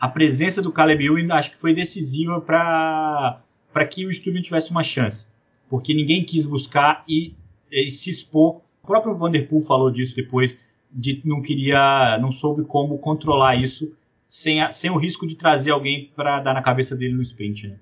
a 0.00 0.08
presença 0.08 0.62
do 0.62 0.72
Caleb 0.72 1.04
Ewan 1.04 1.32
acho 1.32 1.50
que 1.50 1.58
foi 1.58 1.74
decisiva 1.74 2.40
para 2.40 3.84
que 3.88 4.06
o 4.06 4.12
Stuyven 4.12 4.42
tivesse 4.42 4.70
uma 4.70 4.82
chance, 4.82 5.28
porque 5.68 5.92
ninguém 5.92 6.24
quis 6.24 6.46
buscar 6.46 7.04
e, 7.06 7.34
e 7.70 7.90
se 7.90 8.10
expor 8.10 8.62
o 8.82 8.86
próprio 8.86 9.14
Vanderpool 9.14 9.60
falou 9.60 9.90
disso 9.90 10.16
depois, 10.16 10.58
de 10.90 11.20
não 11.24 11.42
queria, 11.42 12.18
não 12.20 12.32
soube 12.32 12.64
como 12.64 12.98
controlar 12.98 13.56
isso 13.56 13.92
sem, 14.26 14.62
a, 14.62 14.72
sem 14.72 14.90
o 14.90 14.96
risco 14.96 15.26
de 15.26 15.34
trazer 15.34 15.70
alguém 15.70 16.10
para 16.16 16.40
dar 16.40 16.54
na 16.54 16.62
cabeça 16.62 16.96
dele 16.96 17.14
no 17.14 17.22
sprint. 17.22 17.68
Né? 17.68 17.76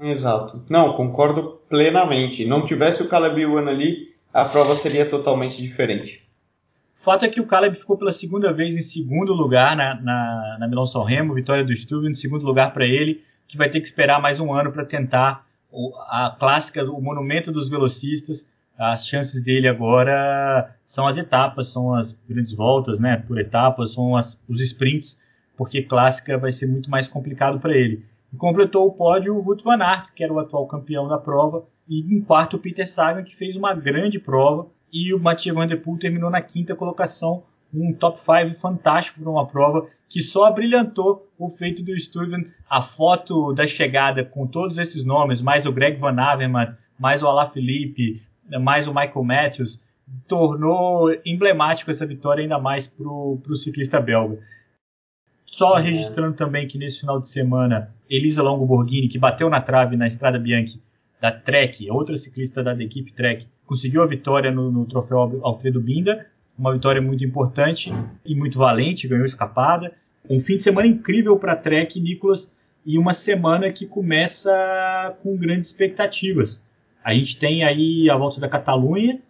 Exato. 0.00 0.62
Não, 0.68 0.94
concordo 0.94 1.60
plenamente. 1.68 2.44
Não 2.44 2.66
tivesse 2.66 3.02
o 3.02 3.08
Caleb 3.08 3.40
Ewan 3.40 3.68
ali, 3.68 4.14
a 4.32 4.44
prova 4.44 4.76
seria 4.76 5.08
totalmente 5.08 5.56
diferente. 5.56 6.23
Fato 7.04 7.26
é 7.26 7.28
que 7.28 7.38
o 7.38 7.46
Caleb 7.46 7.76
ficou 7.76 7.98
pela 7.98 8.12
segunda 8.12 8.50
vez 8.50 8.78
em 8.78 8.80
segundo 8.80 9.34
lugar 9.34 9.76
na, 9.76 10.00
na, 10.00 10.56
na 10.58 10.66
Milão 10.66 10.86
São 10.86 11.04
Remo, 11.04 11.34
vitória 11.34 11.62
do 11.62 11.76
Stuyven, 11.76 12.12
em 12.12 12.14
segundo 12.14 12.46
lugar 12.46 12.72
para 12.72 12.86
ele, 12.86 13.22
que 13.46 13.58
vai 13.58 13.68
ter 13.68 13.78
que 13.80 13.86
esperar 13.86 14.18
mais 14.22 14.40
um 14.40 14.50
ano 14.54 14.72
para 14.72 14.86
tentar 14.86 15.46
a 16.08 16.34
clássica, 16.38 16.82
o 16.90 17.02
monumento 17.02 17.52
dos 17.52 17.68
velocistas, 17.68 18.50
as 18.78 19.06
chances 19.06 19.42
dele 19.42 19.68
agora 19.68 20.74
são 20.86 21.06
as 21.06 21.18
etapas, 21.18 21.68
são 21.68 21.94
as 21.94 22.18
grandes 22.26 22.54
voltas, 22.54 22.98
né, 22.98 23.18
por 23.18 23.38
etapas, 23.38 23.92
são 23.92 24.16
as, 24.16 24.40
os 24.48 24.62
sprints, 24.62 25.20
porque 25.58 25.82
clássica 25.82 26.38
vai 26.38 26.52
ser 26.52 26.68
muito 26.68 26.88
mais 26.88 27.06
complicado 27.06 27.60
para 27.60 27.76
ele. 27.76 28.02
E 28.32 28.36
completou 28.38 28.86
o 28.86 28.92
pódio 28.92 29.36
o 29.36 29.44
Wout 29.44 29.62
van 29.62 29.82
Aert, 29.82 30.10
que 30.14 30.24
era 30.24 30.32
o 30.32 30.38
atual 30.38 30.66
campeão 30.66 31.06
da 31.06 31.18
prova, 31.18 31.66
e 31.86 32.00
em 32.00 32.22
quarto 32.22 32.56
o 32.56 32.58
Peter 32.58 32.88
Sagan, 32.88 33.24
que 33.24 33.36
fez 33.36 33.54
uma 33.56 33.74
grande 33.74 34.18
prova, 34.18 34.68
e 34.94 35.12
o 35.12 35.18
Mathieu 35.18 35.56
Van 35.56 35.66
Der 35.66 35.82
Poel 35.82 35.98
terminou 35.98 36.30
na 36.30 36.40
quinta 36.40 36.76
colocação, 36.76 37.42
um 37.74 37.92
top 37.92 38.20
5 38.20 38.60
fantástico 38.60 39.20
para 39.20 39.28
uma 39.28 39.44
prova 39.44 39.88
que 40.08 40.22
só 40.22 40.48
brilhantou 40.52 41.28
o 41.36 41.48
feito 41.48 41.82
do 41.82 41.92
Stuyven, 41.98 42.46
a 42.70 42.80
foto 42.80 43.52
da 43.52 43.66
chegada 43.66 44.24
com 44.24 44.46
todos 44.46 44.78
esses 44.78 45.04
nomes, 45.04 45.40
mais 45.40 45.66
o 45.66 45.72
Greg 45.72 45.98
Van 45.98 46.16
Avermaet, 46.20 46.76
mais 46.96 47.20
o 47.20 47.26
Alaphilippe, 47.26 48.22
mais 48.60 48.86
o 48.86 48.94
Michael 48.94 49.24
Matthews, 49.24 49.82
tornou 50.28 51.12
emblemático 51.26 51.90
essa 51.90 52.06
vitória 52.06 52.42
ainda 52.42 52.60
mais 52.60 52.86
para 52.86 53.08
o 53.08 53.56
ciclista 53.56 54.00
belga. 54.00 54.38
Só 55.46 55.76
é. 55.76 55.82
registrando 55.82 56.36
também 56.36 56.68
que 56.68 56.78
nesse 56.78 57.00
final 57.00 57.20
de 57.20 57.28
semana, 57.28 57.92
Elisa 58.08 58.44
Longo 58.44 58.64
Borghini, 58.64 59.08
que 59.08 59.18
bateu 59.18 59.50
na 59.50 59.60
trave 59.60 59.96
na 59.96 60.06
Estrada 60.06 60.38
Bianchi 60.38 60.80
da 61.20 61.32
Trek, 61.32 61.90
outra 61.90 62.16
ciclista 62.16 62.62
da 62.62 62.74
equipe 62.74 63.12
Trek, 63.12 63.48
conseguiu 63.66 64.02
a 64.02 64.06
vitória 64.06 64.50
no, 64.50 64.70
no 64.70 64.84
troféu 64.84 65.40
Alfredo 65.42 65.80
Binda, 65.80 66.26
uma 66.58 66.72
vitória 66.72 67.02
muito 67.02 67.24
importante 67.24 67.92
e 68.24 68.34
muito 68.34 68.58
valente, 68.58 69.08
ganhou 69.08 69.26
escapada. 69.26 69.92
Um 70.28 70.40
fim 70.40 70.56
de 70.56 70.62
semana 70.62 70.86
incrível 70.86 71.36
para 71.36 71.52
a 71.52 71.56
Trek, 71.56 72.00
Nicolas, 72.00 72.54
e 72.86 72.98
uma 72.98 73.12
semana 73.12 73.72
que 73.72 73.86
começa 73.86 75.16
com 75.22 75.36
grandes 75.36 75.70
expectativas. 75.70 76.64
A 77.02 77.12
gente 77.12 77.38
tem 77.38 77.64
aí 77.64 78.08
a 78.08 78.16
volta 78.16 78.40
da 78.40 78.48
Catalunha 78.48 79.20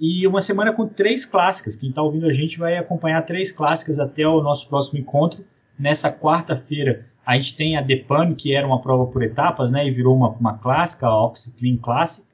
e 0.00 0.26
uma 0.26 0.40
semana 0.40 0.72
com 0.72 0.88
três 0.88 1.26
clássicas. 1.26 1.76
Quem 1.76 1.90
está 1.90 2.02
ouvindo 2.02 2.26
a 2.26 2.32
gente 2.32 2.58
vai 2.58 2.76
acompanhar 2.76 3.22
três 3.22 3.52
clássicas 3.52 3.98
até 3.98 4.26
o 4.26 4.42
nosso 4.42 4.68
próximo 4.68 4.98
encontro. 4.98 5.44
Nessa 5.78 6.12
quarta-feira, 6.12 7.06
a 7.24 7.36
gente 7.36 7.56
tem 7.56 7.76
a 7.76 7.82
Depan, 7.82 8.34
que 8.34 8.54
era 8.54 8.66
uma 8.66 8.80
prova 8.80 9.06
por 9.06 9.22
etapas, 9.22 9.70
né, 9.70 9.86
e 9.86 9.90
virou 9.90 10.16
uma, 10.16 10.30
uma 10.30 10.58
clássica, 10.58 11.06
a 11.06 11.24
Oxyclean 11.24 11.76
Classic. 11.76 12.26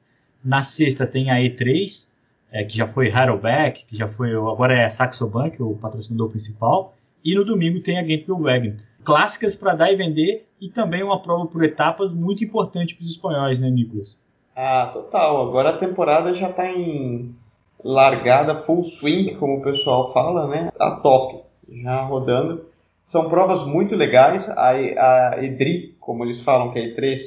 Na 0.47 0.61
sexta 0.61 1.05
tem 1.05 1.29
a 1.29 1.41
E3, 1.41 2.09
é, 2.53 2.63
que 2.63 2.77
já 2.77 2.87
foi 2.87 3.09
Harrowback, 3.09 3.83
que 3.83 3.97
já 3.97 4.07
foi, 4.07 4.31
agora 4.33 4.73
é 4.73 4.87
Saxo 4.87 5.27
Bank, 5.27 5.61
o 5.61 5.75
patrocinador 5.75 6.29
principal. 6.29 6.93
E 7.21 7.35
no 7.35 7.43
domingo 7.43 7.81
tem 7.81 7.99
a 7.99 8.33
Wagon. 8.33 8.77
Clássicas 9.03 9.57
para 9.57 9.75
dar 9.75 9.91
e 9.91 9.97
vender 9.97 10.47
e 10.61 10.69
também 10.69 11.03
uma 11.03 11.21
prova 11.21 11.47
por 11.47 11.61
etapas 11.65 12.13
muito 12.13 12.45
importante 12.45 12.95
para 12.95 13.03
os 13.03 13.11
espanhóis, 13.11 13.59
né, 13.59 13.69
Nicolas? 13.69 14.17
Ah, 14.55 14.89
total. 14.93 15.49
Agora 15.49 15.71
a 15.71 15.77
temporada 15.79 16.33
já 16.33 16.49
está 16.49 16.65
em 16.65 17.35
largada, 17.83 18.61
full 18.61 18.85
swing, 18.85 19.35
como 19.35 19.57
o 19.57 19.61
pessoal 19.61 20.13
fala, 20.13 20.47
né? 20.47 20.71
A 20.79 20.91
top, 20.91 21.43
já 21.69 22.03
rodando. 22.03 22.63
São 23.03 23.27
provas 23.29 23.67
muito 23.67 23.97
legais. 23.97 24.47
A, 24.51 24.69
a 24.69 25.43
EDRI, 25.43 25.97
como 25.99 26.23
eles 26.23 26.39
falam, 26.43 26.71
que 26.71 26.79
é 26.79 26.83
a 26.83 26.87
E3, 26.87 27.19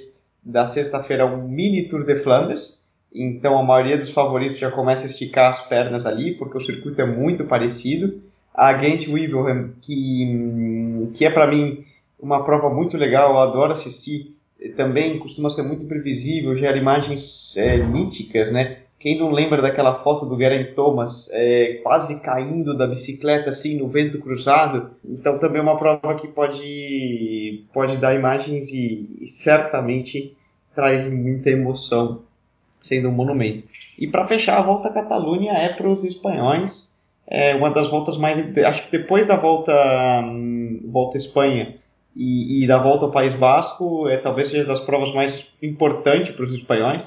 da 0.43 0.67
sexta-feira, 0.69 1.25
é 1.25 1.27
um 1.27 1.47
mini 1.47 1.87
Tour 1.87 2.07
de 2.07 2.23
Flandres. 2.23 2.80
Então 3.15 3.59
a 3.59 3.63
maioria 3.63 3.99
dos 3.99 4.11
favoritos 4.11 4.59
já 4.59 4.71
começa 4.71 5.03
a 5.03 5.07
esticar 5.07 5.53
as 5.53 5.69
pernas 5.69 6.07
ali, 6.07 6.35
porque 6.35 6.59
o 6.59 6.61
circuito 6.61 7.01
é 7.01 7.07
muito 7.07 7.45
parecido. 7.45 8.23
A 8.55 8.77
Gent 8.77 9.09
Wevelgem, 9.09 9.73
que, 9.81 11.11
que 11.15 11.25
é 11.25 11.31
para 11.31 11.47
mim 11.47 11.85
uma 12.19 12.45
prova 12.45 12.69
muito 12.69 12.97
legal, 12.97 13.33
eu 13.33 13.39
adoro 13.41 13.73
assistir 13.73 14.35
também 14.77 15.19
costuma 15.19 15.49
ser 15.49 15.63
muito 15.63 15.87
previsível, 15.87 16.57
gera 16.57 16.77
imagens 16.77 17.57
é, 17.57 17.79
níticas, 17.79 18.53
né? 18.53 18.79
Quem 18.99 19.19
não 19.19 19.31
lembra 19.31 19.63
daquela 19.63 20.03
foto 20.03 20.27
do 20.27 20.37
Geraint 20.37 20.75
Thomas 20.75 21.27
é, 21.33 21.81
quase 21.83 22.21
caindo 22.21 22.77
da 22.77 22.87
bicicleta 22.87 23.49
assim 23.49 23.79
no 23.79 23.89
vento 23.89 24.21
cruzado? 24.21 24.91
Então 25.03 25.39
também 25.39 25.61
é 25.61 25.63
uma 25.63 25.79
prova 25.79 26.15
que 26.17 26.29
pode, 26.29 27.65
pode 27.73 27.97
dar 27.97 28.15
imagens 28.15 28.69
e, 28.69 29.09
e 29.23 29.29
certamente 29.29 30.37
traz 30.75 31.11
muita 31.11 31.49
emoção, 31.49 32.23
sendo 32.81 33.09
um 33.09 33.13
monumento. 33.13 33.69
E 33.99 34.07
para 34.07 34.27
fechar, 34.27 34.59
a 34.59 34.63
volta 34.63 34.89
à 34.89 34.93
Catalunha 34.93 35.53
é 35.53 35.69
para 35.71 35.89
os 35.89 36.05
espanhóis, 36.05 36.91
é 37.27 37.55
uma 37.55 37.71
das 37.71 37.91
voltas 37.91 38.17
mais. 38.17 38.39
Acho 38.59 38.83
que 38.85 38.99
depois 38.99 39.29
da 39.29 39.37
volta, 39.37 39.73
hum, 40.25 40.81
volta 40.91 41.17
à 41.17 41.21
Espanha, 41.21 41.77
e, 42.15 42.65
e 42.65 42.67
da 42.67 42.79
volta 42.79 43.05
ao 43.05 43.11
País 43.11 43.35
Basco 43.35 44.09
é 44.09 44.17
talvez 44.17 44.49
seja 44.49 44.65
das 44.65 44.81
provas 44.81 45.15
mais 45.15 45.45
importantes 45.63 46.35
para 46.35 46.45
os 46.45 46.55
espanhóis. 46.55 47.03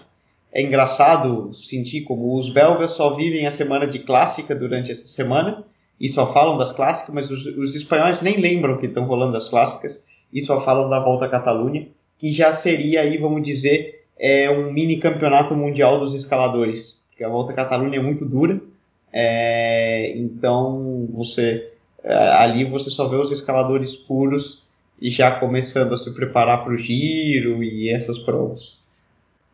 É 0.51 0.61
engraçado 0.61 1.53
sentir 1.55 2.01
como 2.01 2.39
os 2.39 2.49
belgas 2.49 2.91
só 2.91 3.15
vivem 3.15 3.45
a 3.47 3.51
semana 3.51 3.87
de 3.87 3.99
clássica 3.99 4.55
durante 4.55 4.91
essa 4.91 5.07
semana 5.07 5.63
e 5.99 6.09
só 6.09 6.31
falam 6.31 6.57
das 6.57 6.71
clássicas, 6.71 7.13
mas 7.13 7.29
os, 7.29 7.45
os 7.57 7.75
espanhóis 7.75 8.21
nem 8.21 8.39
lembram 8.39 8.77
que 8.77 8.85
estão 8.85 9.05
rolando 9.05 9.35
as 9.35 9.49
clássicas 9.49 10.03
e 10.31 10.41
só 10.41 10.61
falam 10.61 10.89
da 10.89 10.99
volta 10.99 11.25
à 11.25 11.29
Catalunha, 11.29 11.87
que 12.17 12.31
já 12.31 12.53
seria 12.53 13.01
aí, 13.01 13.17
vamos 13.17 13.43
dizer, 13.43 14.02
é 14.23 14.49
um 14.49 14.71
mini 14.71 15.01
campeonato 15.01 15.53
mundial 15.53 15.99
dos 15.99 16.13
escaladores, 16.13 16.97
porque 17.09 17.25
a 17.25 17.29
volta 17.29 17.51
à 17.51 17.55
Catalunha 17.55 17.99
é 17.99 18.01
muito 18.01 18.23
dura, 18.23 18.61
é, 19.11 20.13
então 20.15 21.09
você 21.11 21.69
é, 22.01 22.15
ali 22.37 22.63
você 22.63 22.89
só 22.89 23.09
vê 23.09 23.17
os 23.17 23.31
escaladores 23.31 23.95
puros 23.95 24.63
e 25.01 25.09
já 25.09 25.29
começando 25.39 25.93
a 25.93 25.97
se 25.97 26.13
preparar 26.15 26.63
para 26.63 26.73
o 26.73 26.77
giro 26.77 27.61
e 27.61 27.89
essas 27.89 28.17
provas. 28.17 28.77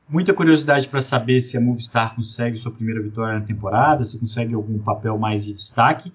Muita 0.07 0.35
curiosidade 0.35 0.87
para 0.87 1.01
saber 1.01 1.41
se 1.41 1.57
a 1.57 1.61
Movistar 1.61 2.15
consegue 2.15 2.57
sua 2.57 2.71
primeira 2.71 3.01
vitória 3.01 3.39
na 3.39 3.45
temporada, 3.45 4.05
se 4.05 4.19
consegue 4.19 4.53
algum 4.53 4.77
papel 4.77 5.17
mais 5.17 5.43
de 5.43 5.51
destaque. 5.53 6.11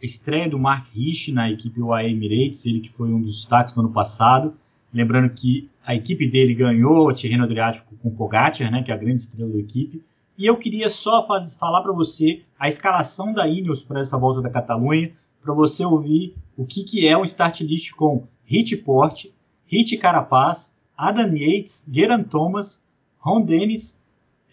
A 0.00 0.06
estreia 0.06 0.48
do 0.48 0.58
Mark 0.58 0.86
Rich 0.94 1.32
na 1.32 1.50
equipe 1.50 1.80
UAE 1.80 2.12
Emirates, 2.12 2.64
ele 2.64 2.78
que 2.78 2.90
foi 2.90 3.08
um 3.08 3.20
dos 3.20 3.40
destaques 3.40 3.74
no 3.74 3.82
ano 3.82 3.92
passado. 3.92 4.54
Lembrando 4.92 5.30
que 5.30 5.68
a 5.84 5.94
equipe 5.94 6.28
dele 6.28 6.54
ganhou 6.54 7.08
o 7.08 7.14
Terreno 7.14 7.44
Adriático 7.44 7.94
com 8.02 8.08
o 8.08 8.14
Pogacar, 8.14 8.70
né, 8.70 8.82
que 8.82 8.90
é 8.90 8.94
a 8.94 8.98
grande 8.98 9.22
estrela 9.22 9.50
da 9.50 9.58
equipe. 9.58 10.02
E 10.36 10.46
eu 10.46 10.56
queria 10.56 10.88
só 10.88 11.26
faz, 11.26 11.54
falar 11.54 11.82
para 11.82 11.92
você 11.92 12.42
a 12.58 12.68
escalação 12.68 13.32
da 13.32 13.48
Ineos 13.48 13.82
para 13.82 14.00
essa 14.00 14.16
volta 14.16 14.40
da 14.40 14.48
Catalunha, 14.48 15.12
para 15.42 15.52
você 15.52 15.84
ouvir 15.84 16.34
o 16.56 16.64
que, 16.64 16.84
que 16.84 17.06
é 17.06 17.16
um 17.16 17.24
start 17.24 17.60
list 17.60 17.92
com 17.92 18.26
Hit 18.44 18.76
Porte, 18.78 19.34
Hit 19.66 19.96
Carapaz, 19.96 20.76
Adam 20.96 21.34
Yates, 21.34 21.86
Geran 21.90 22.22
Thomas, 22.22 22.84
Ron 23.18 23.42
Dennis, 23.42 24.02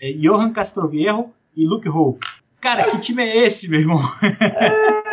eh, 0.01 0.13
Johan 0.13 0.51
Castroviejo 0.51 1.29
e 1.55 1.65
Luke 1.65 1.87
Hope. 1.87 2.25
Cara, 2.59 2.89
que 2.89 2.99
time 2.99 3.23
é 3.23 3.45
esse, 3.45 3.69
meu 3.69 3.79
irmão? 3.79 3.99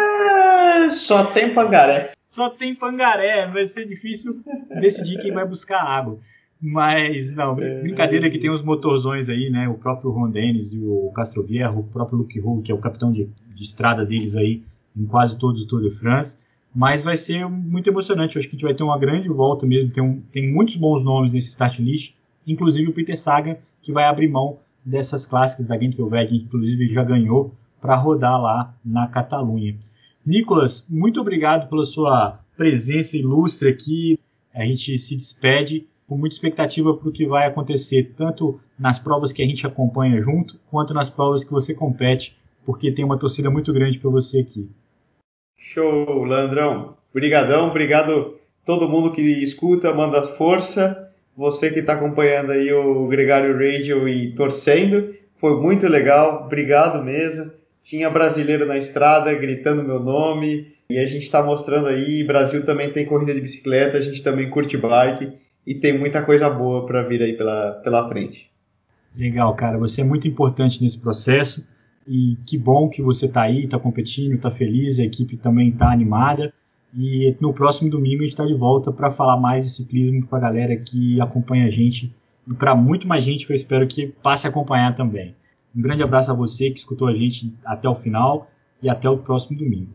É, 0.72 0.90
só 0.90 1.24
tem 1.24 1.52
pangaré. 1.52 2.12
Só 2.32 2.48
tem 2.48 2.74
pangaré, 2.74 3.46
vai 3.46 3.66
ser 3.66 3.86
difícil 3.86 4.40
decidir 4.80 5.20
quem 5.20 5.30
vai 5.30 5.46
buscar 5.46 5.82
água. 5.82 6.18
Mas, 6.58 7.30
não, 7.34 7.54
brincadeira 7.54 8.30
que 8.30 8.38
tem 8.38 8.50
uns 8.50 8.62
motorzões 8.62 9.28
aí, 9.28 9.50
né? 9.50 9.68
O 9.68 9.74
próprio 9.74 10.10
Ron 10.10 10.30
Dennis 10.30 10.72
e 10.72 10.78
o 10.78 11.12
Castroviejo, 11.14 11.80
o 11.80 11.84
próprio 11.84 12.16
Luke 12.16 12.40
Hope, 12.40 12.62
que 12.62 12.72
é 12.72 12.74
o 12.74 12.78
capitão 12.78 13.12
de, 13.12 13.28
de 13.54 13.62
estrada 13.62 14.06
deles 14.06 14.34
aí 14.34 14.62
em 14.96 15.04
quase 15.04 15.38
todos 15.38 15.60
os 15.60 15.68
Tour 15.68 15.82
de 15.82 15.90
France. 15.90 16.38
Mas 16.74 17.02
vai 17.02 17.18
ser 17.18 17.46
muito 17.46 17.90
emocionante. 17.90 18.36
Eu 18.36 18.40
acho 18.40 18.48
que 18.48 18.56
a 18.56 18.58
gente 18.58 18.64
vai 18.64 18.74
ter 18.74 18.82
uma 18.82 18.98
grande 18.98 19.28
volta 19.28 19.66
mesmo. 19.66 19.90
Tem, 19.90 20.02
um, 20.02 20.22
tem 20.32 20.50
muitos 20.50 20.76
bons 20.76 21.04
nomes 21.04 21.34
nesse 21.34 21.50
start 21.50 21.80
list, 21.80 22.14
inclusive 22.46 22.88
o 22.88 22.94
Peter 22.94 23.18
Sagan, 23.18 23.58
que 23.82 23.92
vai 23.92 24.04
abrir 24.04 24.28
mão 24.28 24.56
dessas 24.82 25.26
clássicas 25.26 25.66
da 25.66 25.78
Gentelweg, 25.78 26.34
inclusive 26.34 26.94
já 26.94 27.04
ganhou 27.04 27.54
para 27.78 27.94
rodar 27.94 28.40
lá 28.40 28.74
na 28.82 29.06
Catalunha. 29.06 29.76
Nicolas, 30.24 30.86
muito 30.88 31.20
obrigado 31.20 31.68
pela 31.68 31.84
sua 31.84 32.38
presença 32.56 33.16
ilustre 33.16 33.68
aqui. 33.68 34.18
A 34.54 34.64
gente 34.64 34.96
se 34.98 35.16
despede 35.16 35.86
com 36.06 36.16
muita 36.16 36.36
expectativa 36.36 36.94
para 36.94 37.08
o 37.08 37.12
que 37.12 37.26
vai 37.26 37.46
acontecer, 37.46 38.12
tanto 38.16 38.60
nas 38.78 38.98
provas 38.98 39.32
que 39.32 39.42
a 39.42 39.46
gente 39.46 39.66
acompanha 39.66 40.20
junto, 40.20 40.58
quanto 40.70 40.92
nas 40.92 41.08
provas 41.08 41.42
que 41.42 41.50
você 41.50 41.74
compete, 41.74 42.36
porque 42.66 42.92
tem 42.92 43.04
uma 43.04 43.18
torcida 43.18 43.50
muito 43.50 43.72
grande 43.72 43.98
para 43.98 44.10
você 44.10 44.40
aqui. 44.40 44.68
Show, 45.56 46.24
Landrão. 46.24 46.96
Obrigadão, 47.10 47.68
obrigado 47.68 48.36
todo 48.64 48.88
mundo 48.88 49.12
que 49.12 49.22
escuta, 49.42 49.92
manda 49.92 50.36
força. 50.36 51.10
Você 51.36 51.70
que 51.70 51.80
está 51.80 51.94
acompanhando 51.94 52.52
aí 52.52 52.72
o 52.72 53.06
Gregário 53.08 53.54
Radio 53.54 54.08
e 54.08 54.34
torcendo. 54.34 55.14
Foi 55.40 55.60
muito 55.60 55.86
legal, 55.88 56.44
obrigado 56.44 57.02
mesmo. 57.02 57.50
Tinha 57.82 58.08
brasileiro 58.10 58.66
na 58.66 58.78
estrada 58.78 59.34
gritando 59.34 59.82
meu 59.82 60.00
nome. 60.00 60.72
E 60.90 60.98
a 60.98 61.06
gente 61.06 61.22
está 61.22 61.42
mostrando 61.42 61.86
aí, 61.86 62.22
Brasil 62.22 62.66
também 62.66 62.92
tem 62.92 63.06
corrida 63.06 63.32
de 63.32 63.40
bicicleta, 63.40 63.96
a 63.96 64.02
gente 64.02 64.22
também 64.22 64.50
curte 64.50 64.76
bike 64.76 65.32
e 65.66 65.74
tem 65.74 65.98
muita 65.98 66.20
coisa 66.22 66.50
boa 66.50 66.84
para 66.84 67.02
vir 67.02 67.22
aí 67.22 67.32
pela, 67.34 67.80
pela 67.82 68.08
frente. 68.08 68.50
Legal, 69.16 69.54
cara. 69.54 69.78
Você 69.78 70.02
é 70.02 70.04
muito 70.04 70.28
importante 70.28 70.82
nesse 70.82 71.00
processo. 71.00 71.66
E 72.06 72.36
que 72.46 72.58
bom 72.58 72.88
que 72.88 73.00
você 73.00 73.26
está 73.26 73.42
aí, 73.42 73.64
está 73.64 73.78
competindo, 73.78 74.34
está 74.34 74.50
feliz, 74.50 74.98
a 74.98 75.04
equipe 75.04 75.36
também 75.36 75.68
está 75.68 75.90
animada. 75.90 76.52
E 76.94 77.34
no 77.40 77.54
próximo 77.54 77.88
domingo 77.88 78.20
a 78.20 78.24
gente 78.24 78.32
está 78.32 78.44
de 78.44 78.54
volta 78.54 78.92
para 78.92 79.10
falar 79.10 79.36
mais 79.36 79.64
de 79.64 79.70
ciclismo 79.70 80.26
para 80.26 80.38
a 80.38 80.40
galera 80.42 80.76
que 80.76 81.20
acompanha 81.20 81.66
a 81.66 81.70
gente 81.70 82.12
e 82.46 82.52
para 82.54 82.74
muito 82.74 83.06
mais 83.06 83.24
gente 83.24 83.46
que 83.46 83.52
eu 83.52 83.56
espero 83.56 83.86
que 83.86 84.08
passe 84.22 84.46
a 84.46 84.50
acompanhar 84.50 84.94
também. 84.96 85.34
Um 85.74 85.80
grande 85.80 86.02
abraço 86.02 86.30
a 86.30 86.34
você 86.34 86.70
que 86.70 86.78
escutou 86.78 87.08
a 87.08 87.14
gente 87.14 87.52
até 87.64 87.88
o 87.88 87.94
final 87.94 88.50
e 88.82 88.90
até 88.90 89.08
o 89.08 89.18
próximo 89.18 89.58
domingo. 89.58 89.90